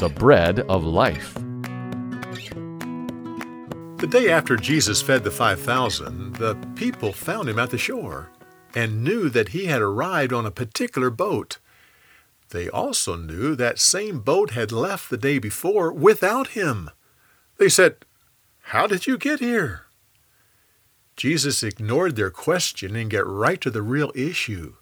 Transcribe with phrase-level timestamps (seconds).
[0.00, 1.34] the bread of life.
[3.98, 8.30] The day after Jesus fed the 5,000, the people found him at the shore
[8.74, 11.58] and knew that he had arrived on a particular boat.
[12.48, 16.88] They also knew that same boat had left the day before without him.
[17.58, 17.96] They said,
[18.72, 19.82] How did you get here?
[21.14, 24.76] Jesus ignored their question and got right to the real issue.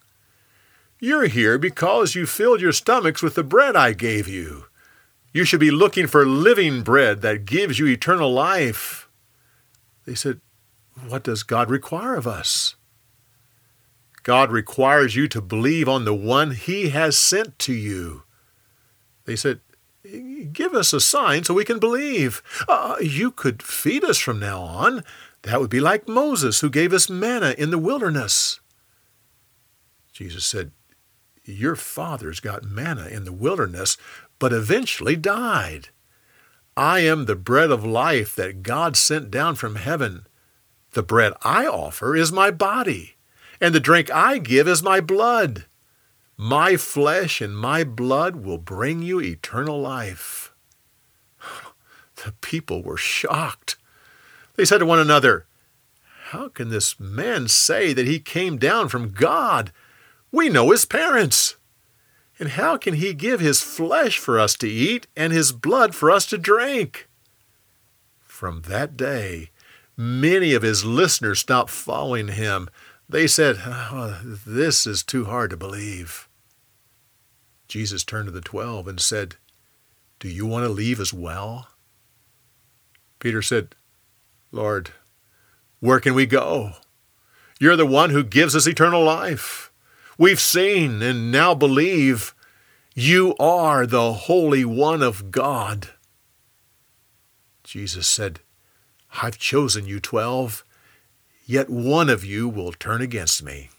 [1.01, 4.68] You're here because you filled your stomachs with the bread I gave you.
[5.39, 9.09] You should be looking for living bread that gives you eternal life.
[10.05, 10.41] They said,
[11.07, 12.75] What does God require of us?
[14.25, 18.25] God requires you to believe on the one He has sent to you.
[19.27, 19.61] They said,
[20.53, 22.43] Give us a sign so we can believe.
[22.69, 25.05] Uh, you could feed us from now on.
[25.43, 28.59] That would be like Moses, who gave us manna in the wilderness.
[30.13, 30.73] Jesus said,
[31.45, 33.97] Your fathers got manna in the wilderness,
[34.39, 35.89] but eventually died.
[36.77, 40.27] I am the bread of life that God sent down from heaven.
[40.93, 43.17] The bread I offer is my body,
[43.61, 45.67] and the drink I give is my blood.
[46.37, 50.55] My flesh and my blood will bring you eternal life.
[52.25, 53.77] The people were shocked.
[54.57, 55.47] They said to one another,
[56.31, 59.73] How can this man say that he came down from God?
[60.33, 61.55] We know his parents.
[62.39, 66.11] And how can he give his flesh for us to eat and his blood for
[66.11, 67.09] us to drink?
[68.21, 69.51] From that day,
[69.97, 72.69] many of his listeners stopped following him.
[73.09, 76.29] They said, oh, This is too hard to believe.
[77.67, 79.35] Jesus turned to the twelve and said,
[80.21, 81.69] Do you want to leave as well?
[83.19, 83.75] Peter said,
[84.53, 84.91] Lord,
[85.81, 86.73] where can we go?
[87.61, 89.68] You're the one who gives us eternal life.
[90.21, 92.35] We've seen and now believe
[92.93, 95.91] you are the Holy One of God.
[97.63, 98.41] Jesus said,
[99.23, 100.65] I've chosen you twelve,
[101.47, 103.71] yet one of you will turn against me.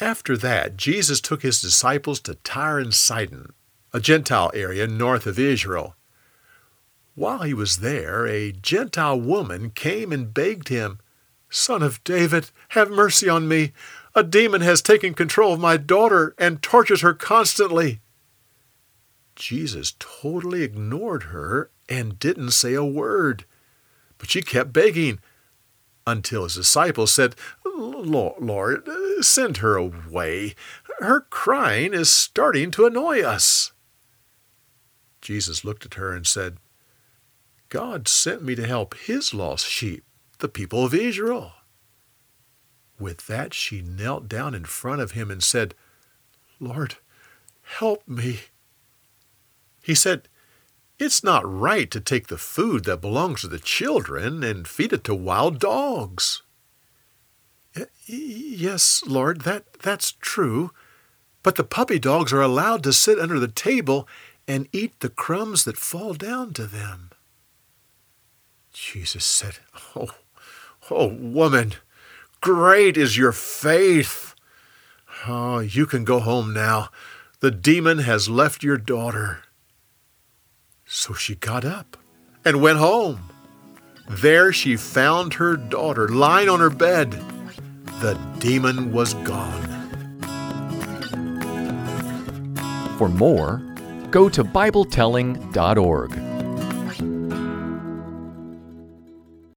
[0.00, 3.52] After that, Jesus took his disciples to Tyre and Sidon,
[3.92, 5.94] a Gentile area north of Israel.
[7.14, 10.98] While he was there, a Gentile woman came and begged him,
[11.54, 13.72] Son of David, have mercy on me.
[14.14, 18.00] A demon has taken control of my daughter and tortures her constantly.
[19.36, 23.44] Jesus totally ignored her and didn't say a word.
[24.16, 25.18] But she kept begging
[26.06, 27.36] until his disciples said,
[27.66, 28.88] Lord,
[29.20, 30.54] send her away.
[31.00, 33.72] Her crying is starting to annoy us.
[35.20, 36.56] Jesus looked at her and said,
[37.68, 40.04] God sent me to help his lost sheep
[40.42, 41.52] the people of Israel.
[42.98, 45.74] With that, she knelt down in front of him and said,
[46.60, 46.96] Lord,
[47.62, 48.40] help me.
[49.82, 50.28] He said,
[50.98, 55.04] It's not right to take the food that belongs to the children and feed it
[55.04, 56.42] to wild dogs.
[58.06, 60.70] Yes, Lord, that, that's true.
[61.42, 64.06] But the puppy dogs are allowed to sit under the table
[64.46, 67.10] and eat the crumbs that fall down to them.
[68.72, 69.58] Jesus said,
[69.96, 70.10] Oh,
[70.90, 71.74] Oh, woman,
[72.40, 74.34] great is your faith.
[75.26, 76.88] Oh, you can go home now.
[77.40, 79.42] The demon has left your daughter.
[80.84, 81.96] So she got up
[82.44, 83.30] and went home.
[84.08, 87.12] There she found her daughter lying on her bed.
[88.00, 89.68] The demon was gone.
[92.98, 93.62] For more,
[94.10, 96.31] go to BibleTelling.org.